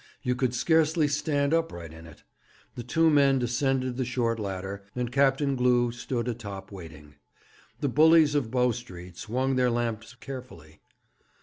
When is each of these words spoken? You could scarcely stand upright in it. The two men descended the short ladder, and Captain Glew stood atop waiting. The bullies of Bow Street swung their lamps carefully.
You 0.23 0.33
could 0.33 0.55
scarcely 0.55 1.07
stand 1.07 1.53
upright 1.53 1.93
in 1.93 2.07
it. 2.07 2.23
The 2.73 2.81
two 2.81 3.11
men 3.11 3.37
descended 3.37 3.97
the 3.97 4.03
short 4.03 4.39
ladder, 4.39 4.83
and 4.95 5.11
Captain 5.11 5.55
Glew 5.55 5.91
stood 5.91 6.27
atop 6.27 6.71
waiting. 6.71 7.17
The 7.81 7.87
bullies 7.89 8.33
of 8.33 8.49
Bow 8.49 8.71
Street 8.71 9.15
swung 9.15 9.57
their 9.57 9.69
lamps 9.69 10.15
carefully. 10.15 10.81